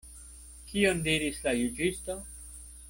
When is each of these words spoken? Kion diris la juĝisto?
Kion 0.71 1.03
diris 1.09 1.43
la 1.49 1.55
juĝisto? 1.61 2.21